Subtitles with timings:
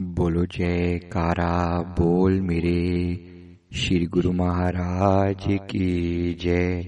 [0.00, 2.78] बोलो जय कारा बोल मेरे
[3.74, 6.82] श्री गुरु महाराज की जय।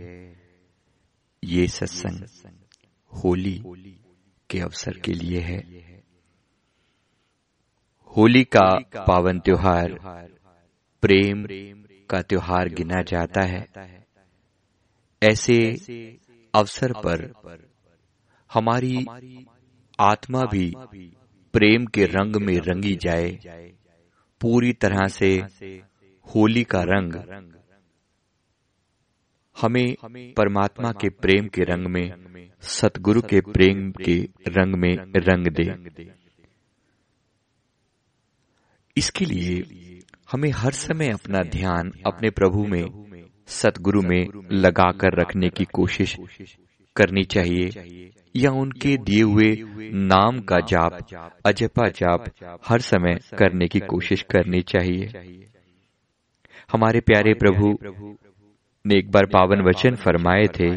[1.45, 2.25] ये सत्संग
[3.13, 3.63] होली
[4.51, 5.59] के अवसर के लिए है।
[8.17, 9.93] होली का पावन त्योहार
[11.03, 11.47] प्रेम
[12.11, 13.69] का त्योहार गिना जाता है।
[15.23, 15.59] ऐसे
[16.55, 17.33] अवसर पर
[18.53, 19.07] हमारी
[20.01, 20.73] आत्मा भी
[21.57, 23.31] प्रेम के रंग में रंगी जाए।
[24.41, 25.43] पूरी तरह से
[26.27, 27.15] होली का रंग।
[29.61, 29.97] हमें
[30.35, 32.13] परमात्मा के प्रेम के रंग में
[32.61, 35.73] सतगुरु के प्रेम के रंग में रंग दे।
[38.97, 39.55] इसके लिए
[40.33, 42.85] हमें हर समय अपना ध्यान अपने प्रभु में
[43.47, 46.17] सतगुरु में लगाकर रखने की कोशिश
[46.97, 49.51] करनी चाहिए, या उनके दिए हुए
[50.05, 50.99] नाम का जाप,
[51.47, 52.25] अजपा जाप
[52.69, 55.07] हर समय करने की कोशिश करनी चाहिए।
[56.73, 57.77] हमारे प्यारे प्रभु
[58.85, 60.71] ने एक बार पावन वचन फरमाए थे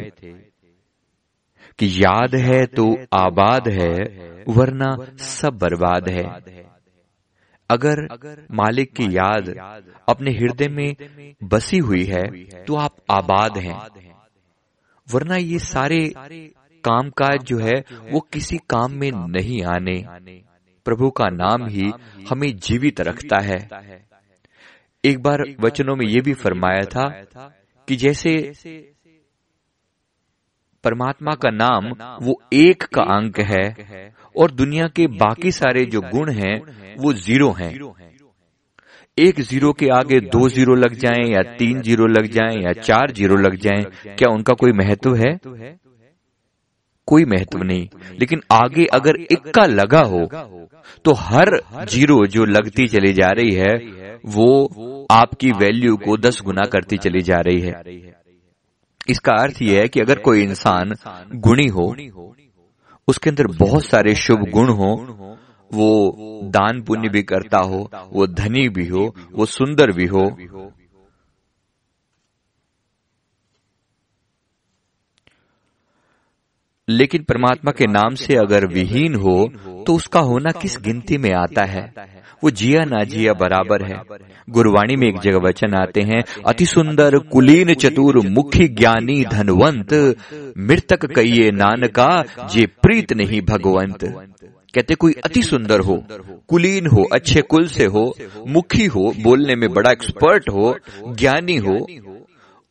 [1.80, 3.94] कि याद है तो आबाद है,
[4.50, 6.24] वरना सब बर्बाद है।
[7.70, 8.02] अगर
[8.52, 9.50] मालिक की याद
[10.10, 12.24] अपने हृदय में बसी हुई है
[12.66, 13.78] तो आप आबाद हैं।
[15.14, 16.14] वरना ये सारे
[16.84, 20.06] काम काज जो है, वो किसी काम में नहीं आने।
[20.86, 21.92] प्रभु का नाम ही
[22.30, 23.58] हमें जीवित रखता है।
[25.04, 27.08] एक बार वचनों में ये भी फरमाया था
[27.88, 28.54] कि जैसे
[30.84, 31.88] परमात्मा का नाम,
[32.26, 33.76] वो एक का अंक है
[34.38, 36.60] और दुनिया के बाकी सारे जो गुण हैं,
[36.98, 37.80] वो ज़ीरो हैं।
[39.20, 43.12] एक ज़ीरो के आगे दो ज़ीरो लग जाएँ या तीन ज़ीरो लग जाएँ या चार
[43.12, 45.38] ज़ीरो लग जाएँ क्या उनका कोई महत्व है?
[47.08, 47.88] कोई महत्व नहीं।
[48.20, 50.26] लेकिन आगे अगर इक्का लगा हो
[51.06, 51.50] तो हर
[51.90, 53.74] ज़ीरो जो लगती चली जा रही है
[54.28, 57.74] वो आपकी वैल्यू को दस गुना करती चली जा रही है।
[59.08, 60.96] इसका अर्थ यह है कि अगर कोई इंसान
[61.38, 61.86] गुणी हो
[63.08, 64.92] उसके अंदर बहुत सारे शुभ गुण हो
[65.74, 70.38] वो दान पुण्य भी करता हो, वो धनी भी हो, वो सुंदर भी हो।
[76.90, 79.52] लेकिन परमात्मा के नाम से अगर विहीन हो
[79.84, 81.94] तो उसका होना किस गिनती में आता है?
[82.44, 84.02] वो जिया ना जिया बराबर है।
[84.50, 89.94] गुरुवाणी में एक जगह वचन आते हैं, अति सुंदर, कुलीन, चतुर, मुखी, ज्ञानी, धनवंत,
[90.58, 94.04] मृतक कहिए नानका, जे प्रीत नहीं भगवंत।
[94.76, 96.04] कहते कोई अति सुंदर हो,
[96.48, 98.16] कुलीन हो, अच्छे कुल से हो,
[98.48, 100.76] मुखी हो, बोलने में बड़ा एक्सपर्ट हो,
[101.08, 101.88] ज्ञानी हो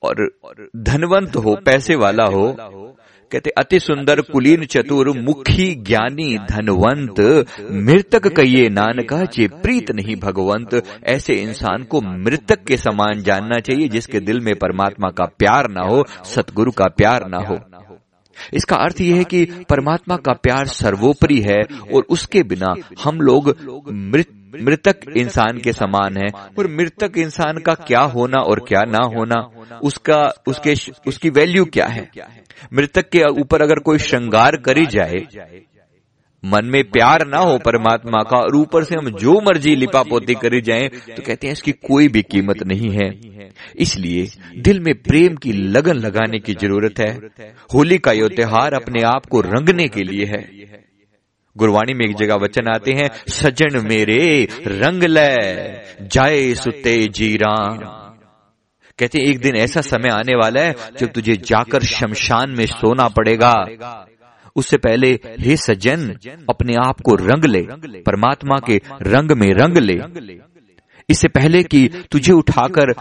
[0.02, 0.28] और
[0.76, 2.56] धनवंत हो, पैसे वाला हो,
[3.32, 10.82] कहते अति सुंदर, कुलीन, चतुर, मुखी, ज्ञानी, धनवंत, मृतक कहिए नानका चे प्रीत नहीं भगवंत।
[11.04, 15.80] ऐसे इंसान को मृतक के समान जानना चाहिए जिसके दिल में परमात्मा का प्यार ना
[15.80, 17.58] हो, सतगुरु का प्यार ना हो।
[18.54, 21.60] इसका अर्थ यह है कि परमात्मा का प्यार सर्वोपरि है
[21.94, 23.48] और उसके बिना हम लोग
[23.92, 24.26] मृत,
[24.62, 26.26] मृतक इंसान के समान है।
[26.58, 29.50] और मृतक इंसान का क्या होना और क्या ना होना,
[29.82, 30.74] उसका, उसके,
[31.06, 32.10] उसकी वैल्यू क्या है?
[32.74, 35.26] मृतक के ऊपर अगर कोई श्रृंगार करी जाए
[36.44, 40.34] मन में प्यार ना हो परमात्मा का और ऊपर से हम जो मर्ज़ी लिपा पोती
[40.34, 43.08] करी जाए तो कहते हैं इसकी कोई भी कीमत नहीं है।
[43.76, 44.26] इसलिए
[44.58, 47.12] दिल में प्रेम की लगन लगाने की ज़रूरत है।
[47.74, 50.42] होली का यह त्योहार अपने आप को रंगने के लिए है।
[51.56, 55.30] गुरवाणी में एक जगह वचन आते हैं, सजन मेरे, रंग ले,
[56.06, 57.54] जाए सुते जीरा।
[58.98, 63.52] कहते एक दिन ऐसा समय आने वाला है जब तुझे जाकर शमशान में सोना पड़ेगा।
[64.56, 66.16] उससे पहले, हे सज्जन,
[66.50, 67.62] अपने आप को रंग ले,
[68.00, 70.00] परमात्मा के रंग में रंग ले।
[71.10, 72.92] इससे पहले कि तुझे उठाकर,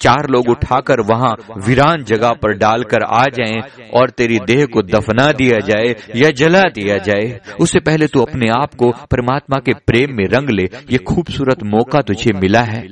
[0.00, 3.62] चार लोग उठाकर वहाँ वीरान जगह पर डालकर आ जाएँ
[3.94, 8.50] और तेरी देह को दफना दिया जाए या जला दिया जाए, उससे पहले तू अपने
[8.50, 12.88] आप को परमात्मा के प्रेम में रंग ले। ये खूबसूरत मौका तुझे मिला है।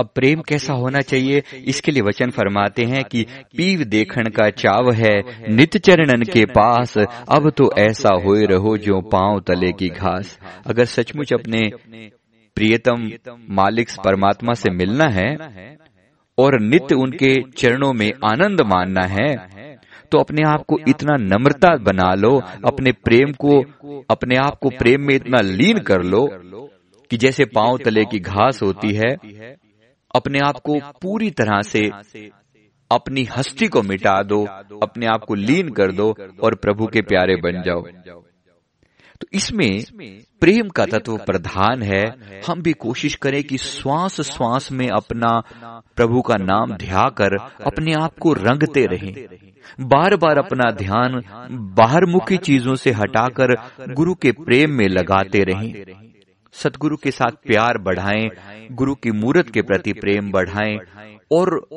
[0.00, 3.24] अब प्रेम कैसा होना चाहिए, इसके लिए वचन फरमाते हैं कि
[3.56, 5.16] पीव देखण का चाव है,
[5.50, 10.84] नित चरणन के पास, अब तो ऐसा हो रहो जो पाँव तले की घास। अगर
[10.86, 11.68] सचमुच अपने
[12.56, 13.10] प्रियतम
[13.50, 15.28] मालिक परमात्मा से मिलना है
[16.38, 19.28] और नित्य उनके चरणों में आनंद मानना है
[20.12, 22.30] तो अपने आप को इतना नम्रता बना लो,
[22.66, 23.58] अपने प्रेम को,
[24.10, 26.26] अपने आप को प्रेम में इतना लीन कर लो
[27.10, 29.14] कि जैसे पाँव तले की घास होती है
[30.14, 31.90] अपने आप को पूरी तरह से
[32.90, 34.44] अपनी हस्ती को मिटा दो,
[34.82, 37.82] अपने आप को लीन कर दो और प्रभु के प्यारे बन जाओ।
[39.20, 39.84] तो इसमें
[40.40, 42.04] प्रेम का तत्व प्रधान है।
[42.48, 45.42] हम भी कोशिश करें कि श्वास श्वास में अपना
[45.96, 47.36] प्रभु का नाम ध्या कर
[47.66, 49.26] अपने आप को रंगते रहें।
[49.80, 51.22] बार बार अपना ध्यान
[51.76, 53.54] बाहर मुखी चीज़ों से हटाकर
[53.94, 55.84] गुरु के प्रेम में लगाते रहें।
[56.52, 58.30] सतगुरु के साथ प्यार बढ़ाएँ,
[58.72, 60.78] गुरु की मूर्त के प्रति प्रेम बढ़ाएँ
[61.32, 61.68] और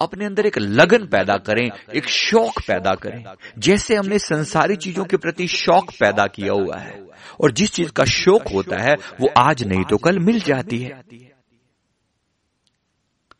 [0.00, 3.24] अपने अंदर एक लगन पैदा करें, एक शौक पैदा करें,
[3.58, 7.06] जैसे हमने संसारी चीज़ों के प्रति शौक पैदा किया हुआ है।
[7.40, 11.02] और जिस चीज़ का शौक होता है, वो आज नहीं तो कल मिल जाती है।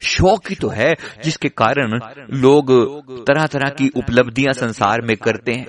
[0.02, 0.94] शौक ही तो है,
[1.24, 2.00] जिसके कारण
[2.30, 2.70] लोग
[3.26, 5.66] तरह तरह की उपलब्धियाँ संसार में करते हैं,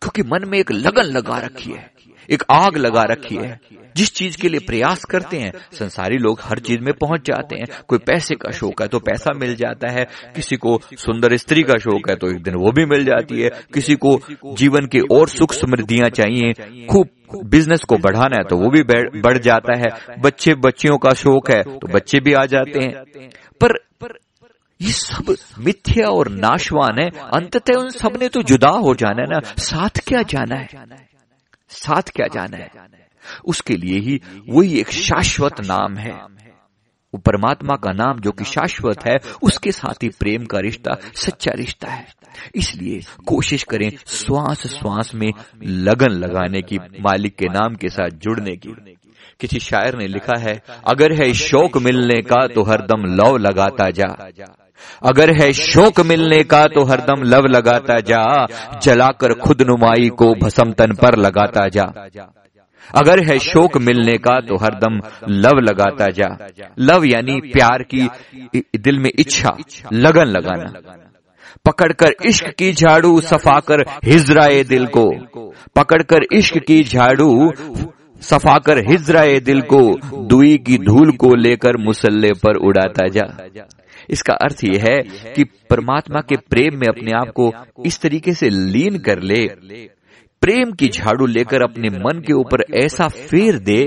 [0.00, 1.92] क्योंकि मन में एक लगन लगा रखी है।
[2.30, 3.60] एक आग लगा रखी है।
[3.96, 7.66] जिस चीज़ के लिए प्रयास करते हैं संसारी लोग हर चीज़ में पहुँच जाते हैं।
[7.88, 10.04] कोई पैसे का शौक है तो पैसा मिल जाता है।
[10.36, 13.50] किसी को सुंदर स्त्री का शौक है तो एक दिन वो भी मिल जाती है।
[13.74, 14.18] किसी को
[14.54, 16.52] जीवन के और सुख समृद्धियाँ चाहिए।
[16.86, 17.08] खूब
[17.44, 18.82] बिज़नेस को बढ़ाना है तो वो भी
[19.20, 23.28] बढ़ जाता है। बच्चे बच्चियों का शौक है तो बच्चे भी आ जाते हैं।
[23.60, 23.78] पर
[24.80, 29.40] ये सब मिथ्या और नाशवान है। अंततः उन सबने तो जुदा हो जाना है ना।
[29.58, 30.68] साथ क्या जाना है?
[31.72, 32.70] साथ क्या जाना है?
[33.44, 36.12] उसके लिए ही वही एक शाश्वत नाम है।
[37.14, 41.52] वो परमात्मा का नाम जो कि शाश्वत है, उसके साथ ही प्रेम का रिश्ता, सच्चा
[41.54, 42.06] रिश्ता है।
[42.54, 45.32] इसलिए कोशिश करें श्वास श्वास में
[45.62, 48.96] लगन लगाने की, मालिक के नाम के साथ जुड़ने की।
[49.40, 54.30] किसी शायर ने लिखा है, अगर है शौक मिलने का तो हरदम लव लगाता जा।
[55.02, 58.46] अगर है शोक मिलने का तो हरदम लव लगाता जा,
[58.82, 61.84] जलाकर खुद नुमाई को भसम तन पर लगाता जा।
[62.94, 66.28] अगर है शोक मिलने का तो हरदम लव लगाता जा।
[66.80, 68.08] लव यानी प्यार की
[68.78, 69.56] दिल में इच्छा,
[69.92, 70.72] लगन लगाना।
[71.64, 75.08] पकड़कर इश्क की झाड़ू सफाकर हिजराए दिल को।
[75.76, 77.50] पकड़कर इश्क की झाड़ू
[78.22, 79.82] सफाकर हिजराए दिल को।
[80.26, 83.26] दुई की धूल को लेकर मुसल्ले पर उड़ाता जा।
[84.10, 84.98] इसका अर्थ यह है
[85.32, 87.52] कि परमात्मा के प्रेम में अपने आप को
[87.86, 89.46] इस तरीके से लीन कर ले।
[90.42, 93.84] प्रेम की झाड़ू लेकर अपने मन के ऊपर ऐसा फेर दे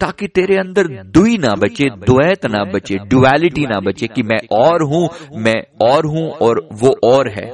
[0.00, 4.82] ताकि तेरे अंदर दुई ना बचे, द्वैत ना बचे डुअलिटी ना बचे कि मैं और
[4.82, 7.50] हूँ, मैं और हूँ और वो और है।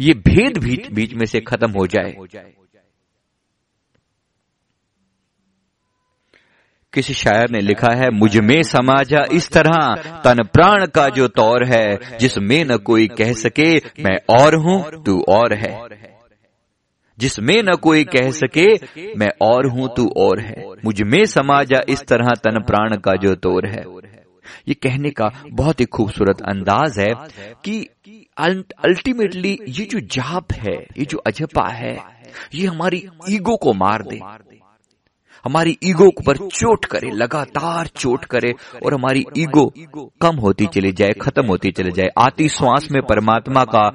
[0.00, 2.14] ये भेद बीच बीच में से खत्म हो जाए।
[6.94, 9.94] किसी शायर ने लिखा है, मुझमें समाजा इस तरह,
[10.24, 15.20] तन प्राण का जो तौर है, जिसमें न कोई कह सके, मैं और हूँ, तू
[15.28, 15.88] और है।
[17.18, 18.66] जिसमें न कोई कह सके,
[19.16, 23.66] मैं और हूँ, तू और है। मुझमें समाजा इस तरह, तन प्राण का जो तौर
[23.66, 23.84] है।
[24.68, 27.14] ये कहने का बहुत ही खूबसूरत अंदाज है
[27.64, 27.88] कि
[28.38, 31.98] अल्टीमेटली ये जो जाप है, ये जो अजपा है,
[32.54, 34.20] ये हमारी ईगो को मार दे।
[35.44, 38.52] हमारी ईगो पर चोट करे, लगातार चोट करे
[38.84, 39.64] और हमारी ईगो
[40.20, 43.88] कम होती चली जाए, खत्म होती चली जाए, आती श्वास में परमात्मा का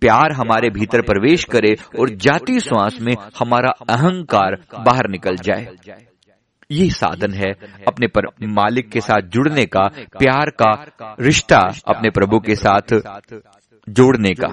[0.00, 5.66] प्यार हमारे भीतर प्रवेश करे और जाति श्वास में हमारा अहंकार बाहर निकल जाए।
[6.70, 7.50] ये साधन है
[7.88, 9.86] अपने पर मालिक के साथ जुड़ने का,
[10.18, 12.92] प्यार का रिश्ता अपने प्रभु के साथ
[13.88, 14.48] जोड़ने का।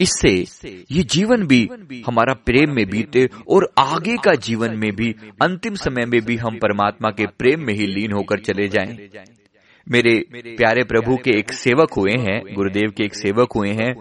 [0.00, 0.32] इससे
[0.90, 1.62] ये जीवन भी
[2.06, 6.58] हमारा प्रेम में बीते और आगे का जीवन में भी अंतिम समय में भी हम
[6.58, 8.96] परमात्मा के प्रेम में ही लीन होकर चले जाएँ।
[9.86, 13.92] मेरे प्यारे प्रभु के एक सेवक हुए हैं गुरुदेव के एक सेवक हुए हैं।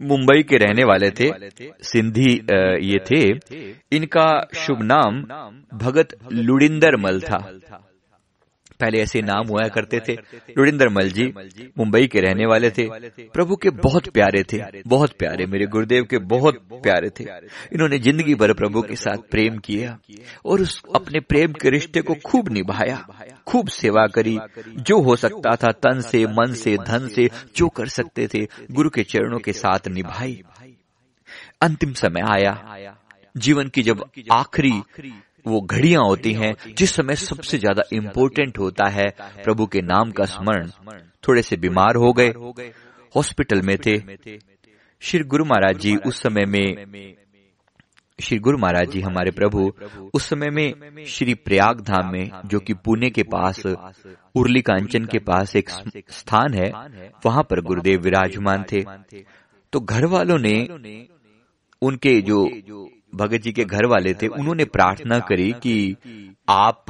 [0.00, 1.30] मुंबई के रहने वाले थे।
[1.82, 2.32] सिंधी
[2.82, 3.22] ये थे।
[3.96, 4.26] इनका
[4.56, 5.20] शुभ नाम
[5.78, 7.38] भगत लुड़िंदर मल था।
[8.80, 10.12] पहले ऐसे नाम हुआ करते थे।
[10.56, 11.32] रुड़िंदर मल जी
[11.78, 12.88] मुंबई के रहने वाले थे।
[13.34, 17.24] प्रभु के बहुत प्यारे थे। बहुत प्यारे। मेरे गुरुदेव के बहुत प्यारे थे।
[17.72, 19.98] इन्होंने ज़िंदगी भर प्रभु के साथ प्रेम किया
[20.44, 23.06] और उस अपने प्रेम के रिश्ते को खूब निभाया।
[23.46, 27.86] खूब सेवा करी। जो हो सकता था तन से, मन से, धन से, जो कर
[27.88, 30.42] सकते थे, गुरु के चरणों के साथ निभाई।
[31.62, 32.76] अंतिम समय आया।
[33.36, 34.72] जीवन की जब आखिरी
[35.44, 39.06] वो घड़ियाँ होती हैं जिस समय सबसे ज़्यादा इम्पोर्टेंट होता है।
[39.44, 40.68] प्रभु के नाम का स्मरण
[41.28, 42.32] थोड़े से बीमार हो गए।
[43.14, 43.98] हॉस्पिटल में थे।
[45.02, 47.14] श्री गुरु महाराज जी उस समय में,
[48.18, 49.70] श्री गुरु महाराज जी हमारे प्रभु
[50.14, 55.18] उस समय में श्री प्रयाग धाम में, जो कि पुणे के पास उर्ली कांचन के
[55.20, 55.70] पास एक
[56.10, 56.70] स्थान है,
[57.26, 58.84] वहाँ पर गुरुदेव विराजमान थे।
[59.72, 60.56] तो घर वालों ने
[61.82, 62.44] उनके जो
[63.12, 65.96] भगत जी के घर वाले थे, उन्होंने प्रार्थना करी कि
[66.48, 66.84] आप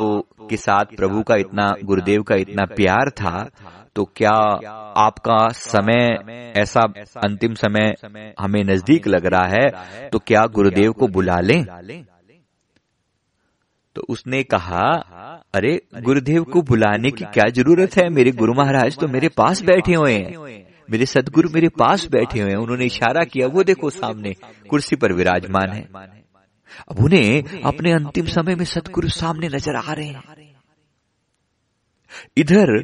[0.50, 3.48] के साथ प्रभु का इतना, गुरुदेव का इतना प्यार था
[3.96, 4.34] तो क्या
[4.98, 6.80] आपका समय, ऐसा
[7.24, 7.94] अंतिम समय
[8.40, 11.64] हमें नज़दीक लग रहा है तो क्या गुरुदेव को बुला लें?
[13.96, 14.84] तो उसने कहा,
[15.54, 18.08] अरे, गुरुदेव को बुलाने की क्या ज़रूरत है?
[18.10, 22.50] मेरे गुरु महाराज तो मेरे पास बैठे हुए हैं। मेरे सदगुरु मेरे पास बैठे हुए
[22.50, 24.34] हैं। उन्होंने इशारा किया, वो देखो सामने,
[24.70, 25.88] कुर्सी पर विराजमान है।
[26.90, 30.22] अब उन्हें अपने अंतिम समय में सदगुरु सामने नज़र आ रहे हैं।
[32.36, 32.82] इधर,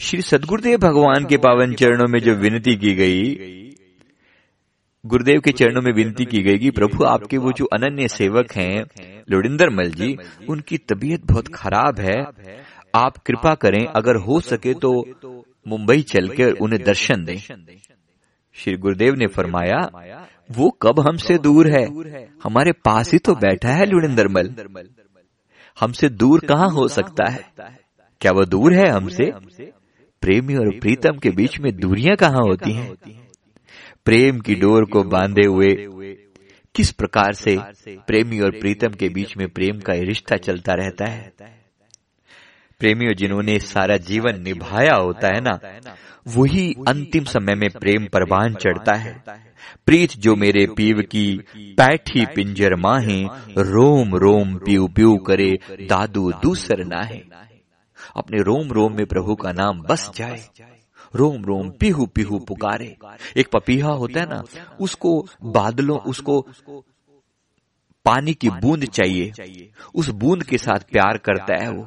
[0.00, 3.34] श्री सदगुरुदेव भगवान के पावन चरणों में जो विनती की गई,
[5.04, 8.84] गुरुदेव के चरणों में विनती की गई कि प्रभु, आपके वो जो अनन्य सेवक हैं,
[9.30, 10.16] लोडिंदर मल जी,
[10.48, 12.16] उनकी तबीयत बहुत खराब है।
[12.94, 14.92] आप कृपा करें, अगर हो सके तो
[15.66, 17.36] मुंबई चलकर उन्हें दर्शन दें।
[18.56, 19.78] श्री गुरुदेव ने फरमाया
[20.50, 21.84] वो कब हमसे दूर है?
[22.44, 24.54] हमारे पास ही तो बैठा है लुड़िंदर मल।
[25.80, 27.44] हमसे दूर कहाँ हो सकता है
[28.20, 29.30] क्या वो दूर है हमसे?
[30.22, 32.94] प्रेमी और प्रीतम के बीच में दूरियाँ कहाँ होती हैं?
[34.04, 35.74] प्रेम की डोर को बांधे हुए
[36.74, 37.56] किस प्रकार से
[38.06, 41.32] प्रेमी और प्रीतम के बीच में प्रेम का रिश्ता चलता रहता है।
[42.80, 45.58] प्रेमियों जिन्होंने सारा जीवन निभाया होता है ना,
[46.26, 49.12] वही अंतिम समय में प्रेम परवान चढ़ता है।
[49.86, 51.26] प्रीत जो मेरे पीव की
[51.78, 53.22] पैठी पिंजर माहे,
[53.58, 55.50] रोम रोम पीव पीव करे
[55.82, 57.20] दादू दूसर नाहे।
[58.16, 60.40] अपने रोम रोम में प्रभु का नाम बस जाए,
[61.14, 62.96] रोम रोम पीहू पीहू पुकारे।
[63.36, 64.42] एक पपीहा होता है ना,
[64.80, 66.40] उसको बादलों, उसको
[68.06, 69.32] पानी की बूंद चाहिए,
[69.94, 71.86] उस बूंद के साथ प्यार करता है वो।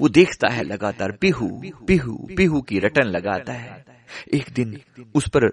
[0.00, 1.48] वो देखता है लगातार पिहू
[1.86, 3.84] पिहू पिहू की रटन लगाता है।
[4.34, 4.78] एक दिन
[5.14, 5.50] उस पर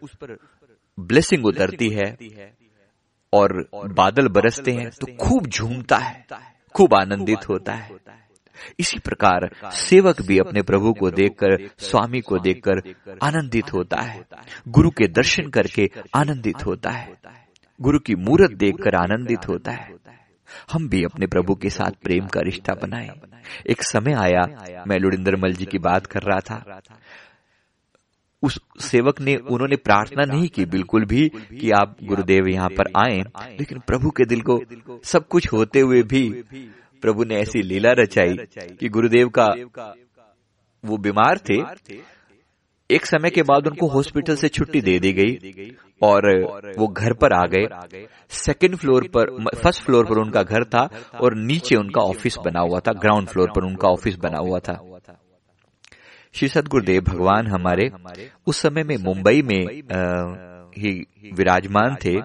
[0.98, 2.15] ब्लेसिंग उतरती है
[3.33, 6.25] और बादल बरसते हैं तो खूब झूमता है,
[6.75, 7.98] खूब आनंदित होता है।
[8.79, 12.81] इसी प्रकार सेवक भी अपने प्रभु को देखकर, स्वामी को देखकर
[13.24, 14.24] आनंदित होता है।
[14.67, 17.13] गुरु के दर्शन करके आनंदित होता है।
[17.79, 19.93] गुरु की मूर्त देखकर आनंदित होता है।
[20.71, 23.09] हम भी अपने प्रभु के साथ प्रेम का रिश्ता बनाए।
[23.69, 24.41] एक समय आया
[24.87, 26.81] मैं लुड़िंदर मल जी की बात कर रहा था।
[28.43, 33.19] उस सेवक ने उन्होंने प्रार्थना नहीं की बिल्कुल भी कि आप गुरुदेव यहाँ पर आए।
[33.59, 34.61] लेकिन प्रभु के दिल को
[35.03, 36.43] सब कुछ होते हुए भी
[37.01, 38.33] प्रभु ने ऐसी लीला रचाई
[38.79, 39.47] कि गुरुदेव का
[40.85, 41.61] वो बीमार थे।
[42.89, 46.27] एक समय के बाद उनको हॉस्पिटल से छुट्टी दे दी गई और
[46.77, 48.05] वो घर पर आ गए।
[48.36, 50.88] सेकंड फ्लोर पर फ़र्स्ट फ्लोर पर उनका घर था
[51.22, 54.77] और नीचे उनका ऑफ़िस बना हुआ था ग्राउंड फ्लोर पर उनका ऑफ़िस बना हुआ था।
[56.36, 57.89] श्री सदगुरुदेव भगवान हमारे
[58.48, 59.62] उस समय में मुंबई में
[60.77, 60.93] ही
[61.34, 62.19] विराजमान थे।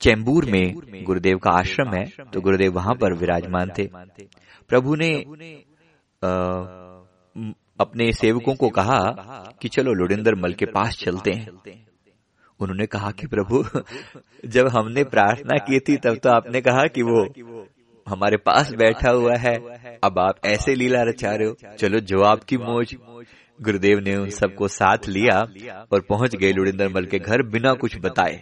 [0.00, 3.88] चेंबूर में गुरुदेव का आश्रम है तो गुरुदेव वहाँ पर विराजमान थे।
[4.70, 5.14] प्रभु ने
[6.22, 6.85] आ,
[7.78, 9.00] अपने सेवकों को कहा
[9.62, 11.48] कि चलो लोडिंदर मल के पास चलते हैं।
[12.60, 13.64] उन्होंने कहा कि प्रभु
[14.48, 17.24] जब हमने प्रार्थना की थी तब तो आपने कहा कि वो
[18.06, 19.54] हमारे पास बैठा हुआ है।
[20.04, 22.96] अब आप ऐसे लीला रचा रहे हो चलो जो आपकी मौज।
[23.58, 25.38] गुरुदेव ने उन सबको साथ लिया
[25.92, 28.40] और पहुँच गए लुड़िंदर मल के घर बिना कुछ बताए।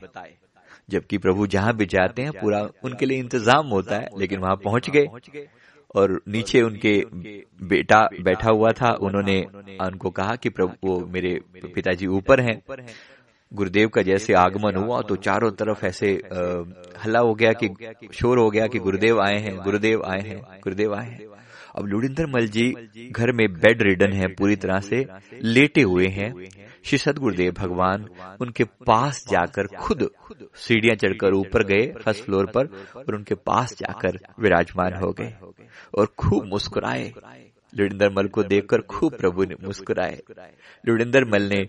[0.90, 4.90] जबकि प्रभु जहाँ भी जाते हैं पूरा उनके लिए इंतज़ाम होता है लेकिन वहाँ पहुँच
[4.90, 5.06] गए।
[5.94, 6.94] और नीचे उनके
[7.62, 9.40] बेटा बैठा हुआ था उन्होंने
[9.80, 11.40] उनको कहा कि प्रभु वो मेरे
[11.74, 12.62] पिताजी ऊपर हैं।
[13.52, 16.10] गुरुदेव का जैसे आगमन हुआ तो चारों तरफ़ ऐसे
[17.04, 17.68] हल्ला हो गया कि
[18.12, 21.43] शोर हो गया कि गुरुदेव आए हैं गुरुदेव आए हैं। गुरुदेव आए हैं।
[21.74, 22.70] अब लुड़िंदर मल जी
[23.10, 25.04] घर में बेड रिडन है पूरी तरह से
[25.44, 26.32] लेटे हुए हैं।
[26.84, 28.06] श्री सदगुरुदेव भगवान
[28.40, 30.08] उनके पास जाकर खुद
[30.56, 32.66] सीढ़ियाँ चढ़कर ऊपर गए फ़र्स्ट फ्लोर पर
[32.96, 35.34] और उनके पास जाकर विराजमान हो गए
[35.98, 37.12] और खूब मुस्कुराए।
[37.72, 40.18] लुड़िंदर मल को देखकर खूब प्रभु ने मुस्कुराए।
[40.84, 41.62] लुड़िंदर मल ने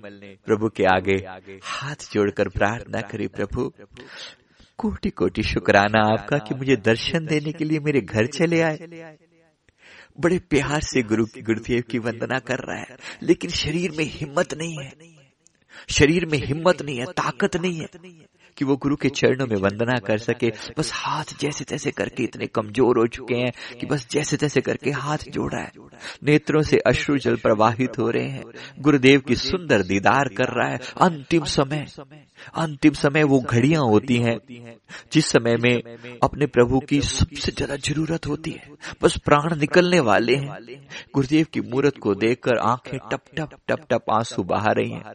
[0.46, 1.16] प्रभु के आगे
[1.64, 3.72] हाथ जोड़कर प्रार्थना करी प्रभु
[4.80, 8.78] कोटि कोटि शुक्राना आपका कि मुझे दर्शन देने के लिए मेरे घर चले आए।
[10.20, 12.88] बड़े प्यार से गुरु गुरुदेव की वंदना कर रहा है।
[13.24, 14.94] लेकिन शरीर में हिम्मत नहीं है।
[15.90, 17.88] शरीर में हिम्मत नहीं है, ताकत नहीं है
[18.58, 22.46] कि वो गुरु के चरणों में वंदना कर सके। बस हाथ जैसे तैसे करके इतने
[22.46, 25.72] कमज़ोर हो चुके हैं कि बस जैसे तैसे करके हाथ जोड़ा है।
[26.24, 28.44] नेत्रों से अश्रु जल प्रवाहित हो रहे हैं।
[28.80, 31.86] गुरुदेव की सुंदर दीदार कर रहा है। अंतिम समय।
[32.54, 34.38] अंतिम समय वो घड़ियाँ होती हैं
[35.14, 35.76] जिस समय में
[36.24, 40.58] अपने प्रभु की सबसे ज़्यादा ज़रूरत होती है बस प्राण निकलने वाले हैं।
[41.14, 45.14] गुरुदेव की मूर्त को देखकर आँखें टप टप टप टप आँसू बहा रही हैं।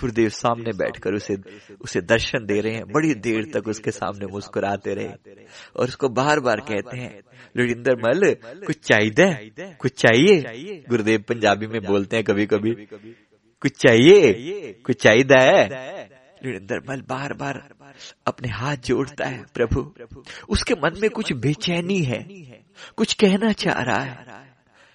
[0.00, 1.36] गुरुदेव सामने बैठकर उसे
[1.80, 5.34] उसे दर्शन दे रहे हैं बड़ी देर तक उसके सामने मुस्कुराते रहे।
[5.76, 7.20] और उसको बार बार कहते हैं
[7.56, 8.34] लोरिंदर मल
[8.66, 9.50] कुछ चाहिए?
[9.80, 10.84] कुछ चाहिए?
[10.88, 12.72] गुरुदेव पंजाबी में बोलते हैं कभी कभी
[13.62, 14.72] कुछ चाहिए?
[14.86, 16.15] कुछ चाहिए?
[16.44, 17.56] निर्मल बार बार
[18.26, 19.94] अपने हाथ जोड़ता है, प्रभु,
[20.48, 22.22] उसके मन में कुछ बेचैनी है,
[22.96, 24.54] कुछ कहना चाह रहा है,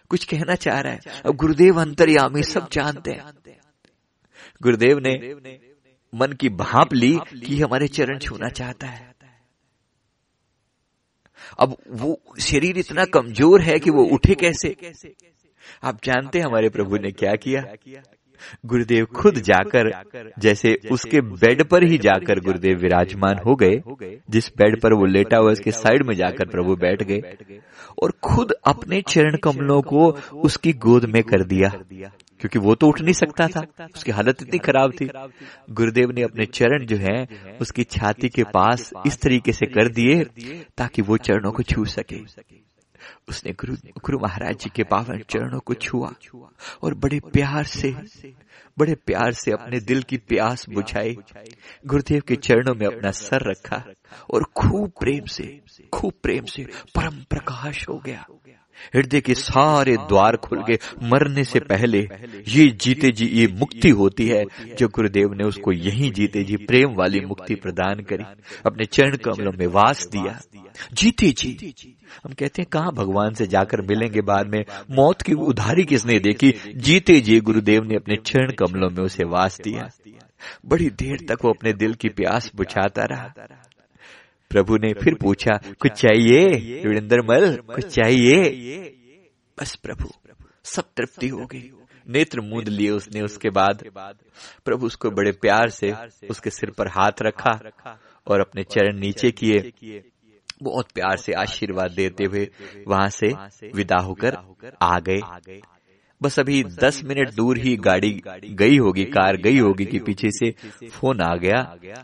[0.10, 3.34] कुछ कहना चाह रहा है। अब गुरुदेव अंतर्यामी सब जानते हैं।
[4.62, 5.34] गुरुदेव ने
[6.14, 9.12] मन की भाप ली कि हमारे चरण छूना चाहता है।
[11.60, 14.76] अब वो शरीर इतना कमज़ोर है कि वो उठे कैसे?
[15.84, 17.62] आप जानते हैं हमारे प्रभु ने क्या किया?
[18.66, 19.92] गुरुदेव खुद जाकर
[20.40, 23.82] जैसे उसके बेड पर ही जाकर गुरुदेव विराजमान हो गए
[24.30, 27.22] जिस बेड पर वो लेटा हुआ उसके साइड में जाकर प्रभु बैठ गए
[28.04, 31.70] और खुद अपने चरण कमलों को उसकी गोद में कर दिया
[32.40, 33.62] क्योंकि वो तो उठ नहीं सकता था
[33.96, 35.10] उसकी हालत इतनी खराब थी।
[35.72, 37.28] गुरुदेव ने अपने चरण जो है
[37.62, 40.24] उसकी छाती के पास इस तरीके से कर दिए
[40.78, 42.20] ताकि वो चरणों को छू सके।
[43.30, 46.14] उसने गुरु गुरु महाराज जी के पावन चरणों को छुआ
[46.84, 47.92] और बड़े प्यार से,
[48.80, 51.18] बड़े प्यार से अपने दिल की प्यास बुझाई।
[51.88, 53.84] गुरुदेव के चरणों में अपना सर रखा
[54.34, 55.62] और खूब प्रेम से,
[55.94, 56.64] खूब प्रेम से
[56.96, 58.26] परम प्रकाश हो गया।
[58.96, 62.00] हृदय के सारे द्वार खुल गए। मरने से पहले
[62.48, 64.46] ये जीते जी, ये मुक्ति होती है।
[64.80, 68.24] जो गुरुदेव ने उसको यही जीते जी, प्रेम वाली मुक्ति प्रदान करी।
[68.66, 70.42] अपने चरण कमलों में वास दिया।
[70.94, 71.74] जीते जी।
[72.26, 74.66] हम कहते हैं, कहा भगवान से जाकर मिलेंगे बाद में?
[74.92, 76.52] मौत की उधारी किसने देखी?
[76.76, 79.90] जीते जी, गुरुदेव ने अपने चरण कमलों में उसे वास दिया।
[80.66, 83.34] बड़ी देर तक वो अपने दिल की प्यास बुझाता रहा।
[84.50, 86.48] प्रभु ने फिर पूछा, कुछ चाहिए?
[86.88, 88.50] वीरेंद्र मल कुछ चाहिए?
[89.60, 90.10] बस प्रभु,
[90.64, 91.72] सब तृप्ति हो गई।
[92.10, 93.84] नेत्र मूंद लिए उसने, उसके बाद
[94.66, 95.94] प्रभु उसको बड़े प्यार से
[96.30, 97.60] उसके सिर पर हाथ रखा
[98.28, 99.72] और अपने चरण नीचे किए।
[100.62, 102.48] बहुत प्यार से आशीर्वाद देते हुए
[102.88, 103.34] वहाँ से
[103.76, 104.38] विदा होकर
[104.82, 105.20] आ गए।
[106.22, 108.10] बस अभी दस मिनट दूर ही गाड़ी
[108.52, 110.52] गई होगी, कार गई होगी कि पीछे से
[110.90, 111.62] फ़ोन आ गया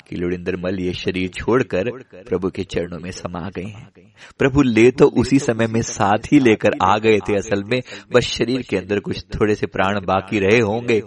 [0.09, 1.89] कि लुड़िंदर मल ये शरीर छोड़कर
[2.29, 6.39] प्रभु के चरणों में समा गए हैं। प्रभु ले तो उसी समय में साथ ही
[6.39, 7.81] लेकर आ गए थे असल में।
[8.13, 11.01] बस शरीर के अंदर कुछ थोड़े से प्राण बाकी रहे होंगे।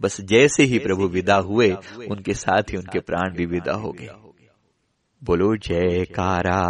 [0.00, 1.70] बस जैसे ही प्रभु विदा हुए,
[2.10, 4.27] उनके साथ ही उनके प्राण भी विदा हो गए।
[5.24, 6.60] बोलो, जयकारा।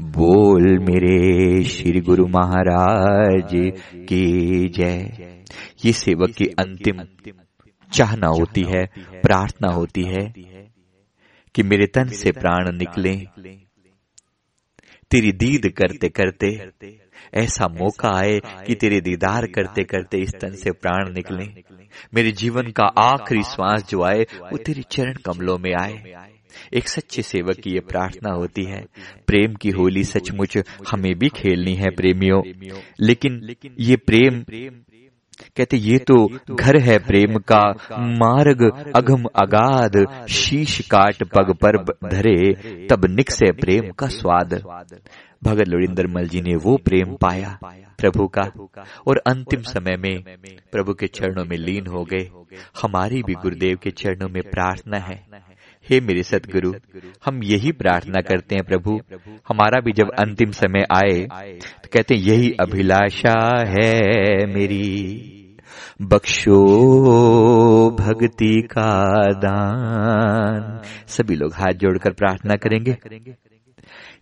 [0.00, 3.50] बोल मेरे श्री गुरु महाराज
[3.94, 5.18] की जय।
[5.84, 7.02] ये सेवक की अंतिम
[7.92, 10.32] चाहना होती है, प्रार्थना होती है
[11.54, 13.16] कि मेरे तन से प्राण निकले।
[15.10, 16.70] तेरी दीद करते करते,
[17.34, 21.62] ऐसा मौका आए कि तेरे दीदार करते करते इस तन से प्राण निकले।
[22.14, 26.27] मेरे जीवन का आखिरी श्वास जो आए, वो तेरे चरण कमलों में आए।
[26.74, 28.84] एक सच्चे सेवक की ये प्रार्थना होती है।
[29.26, 30.58] प्रेम की होली सचमुच
[30.90, 32.42] हमें भी खेलनी है प्रेमियों।
[33.00, 34.44] लेकिन ये प्रेम
[35.56, 36.14] कहते ये तो
[36.50, 37.60] घर है प्रेम का
[37.98, 38.62] मार्ग
[38.96, 41.76] अगम अगाध शीश काट पग पर
[42.10, 42.52] धरे
[42.86, 44.54] तब निकसे प्रेम का स्वाद।
[45.44, 47.58] भगत लोरिंदर मल जी ने वो प्रेम पाया
[47.98, 48.42] प्रभु का।
[49.06, 50.22] और अंतिम समय में
[50.72, 52.28] प्रभु के चरणों में लीन हो गए।
[52.82, 55.26] हमारी भी गुरुदेव के चरणों में प्रार्थना है।
[55.90, 56.72] हे मेरे सतगुरु
[57.24, 59.00] हम यही प्रार्थना करते हैं प्रभु।
[59.48, 61.20] हमारा भी जब अंतिम समय आए
[61.82, 65.34] तो कहते हैं, यही अभिलाषा है मेरी।
[66.02, 66.58] बख्शो
[68.00, 68.92] भक्ति का
[69.32, 72.96] दान। सभी लोग हाथ जोड़कर प्रार्थना करेंगे।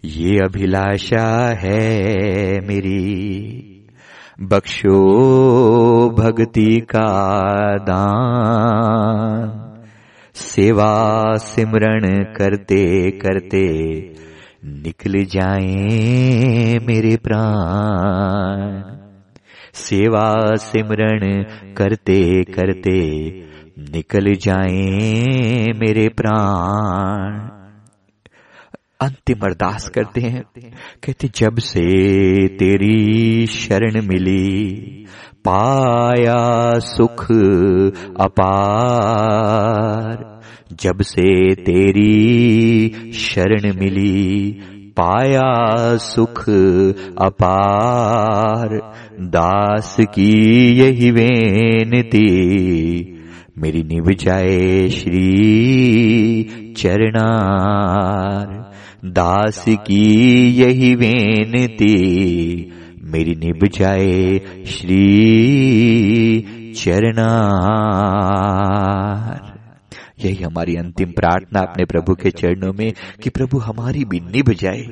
[0.05, 1.87] ये अभिलाषा है
[2.66, 3.87] मेरी।
[4.40, 4.96] बख्शो
[6.11, 7.09] भक्ति का
[7.76, 9.65] दान।
[10.37, 13.62] सेवा सिमरण करते करते
[14.64, 18.83] निकल जाए मेरे प्राण।
[19.75, 21.42] सेवा सिमरण
[21.77, 23.01] करते करते
[23.79, 27.55] निकल जाए मेरे प्राण।
[29.00, 30.42] अंतिम अरदास करते हैं।
[31.04, 35.06] कहते, जब से तेरी शरण मिली,
[35.48, 37.26] पाया सुख
[38.20, 40.40] अपार।
[40.80, 44.56] जब से तेरी शरण मिली,
[45.00, 46.44] पाया सुख
[47.20, 52.26] अपार। दास की यही वेनती,
[53.59, 61.94] मेरी निभ जाए श्री चरणार। दास की यही वेनती
[63.02, 69.45] मेरी निभ जाए श्री चरणार।
[70.24, 74.87] यही हमारी अंतिम प्रार्थना अपने प्रभु के चरणों में कि प्रभु हमारी भी निभ जाए।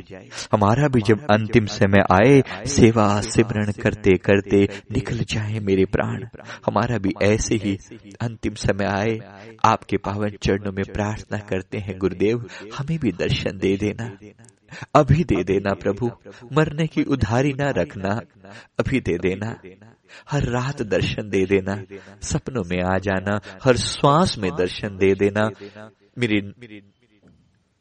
[0.53, 6.25] हमारा भी जब अंतिम समय आए, सेवा सिमरण करते करते निकल जाए मेरे प्राण।
[6.67, 7.79] हमारा भी ऐसे ही
[8.21, 9.19] अंतिम समय आए।
[9.65, 14.17] आपके पावन चरणों में प्रार्थना करते हैं, गुरुदेव, हमें भी दर्शन दे देना।
[14.95, 16.11] अभी दे देना प्रभु,
[16.53, 18.21] मरने की उधारी ना रखना।
[18.79, 19.57] अभी दे देना।
[20.31, 21.85] हर रात दर्शन दे देना,
[22.23, 25.51] सपनों में आ जाना, हर श्वास में दर्शन दे देना।
[26.19, 26.41] मेरी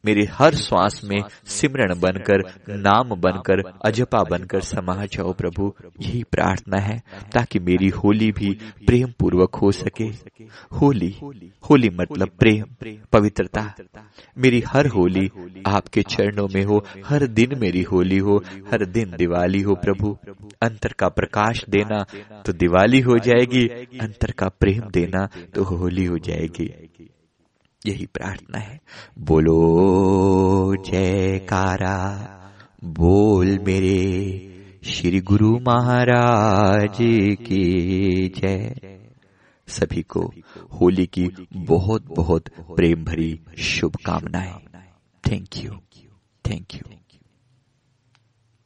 [0.04, 2.42] मेरे हर श्वास में सिमरण बनकर
[2.78, 6.98] नाम बनकर अजपा बनकर समा जाओ प्रभु। यही प्रार्थना है
[7.32, 8.52] ताकि मेरी होली भी
[8.86, 10.04] प्रेम पूर्वक हो सके।
[10.72, 11.14] होली
[11.70, 12.64] होली मतलब प्रेम
[13.12, 13.62] पवित्रता।
[14.38, 15.28] मेरी हर होली
[15.66, 20.16] आपके चरणों में हो हर दिन मेरी होली हो हर दिन दिवाली हो प्रभु।
[20.62, 22.04] अंतर का प्रकाश देना
[22.46, 23.66] तो दिवाली हो जाएगी
[24.00, 26.72] अंतर का प्रेम देना तो होली हो जाएगी।
[27.86, 28.80] यही प्रार्थना है।
[29.18, 32.00] बोलो, जयकारा,
[32.84, 34.50] बोल मेरे
[34.84, 36.98] श्री गुरु महाराज
[37.40, 38.74] की जय।
[39.68, 40.32] सभी को
[40.80, 44.54] होली की बहुत बहुत प्रेम भरी शुभकामनाएँ।
[45.30, 45.70] Thank you
[46.50, 46.94] thank you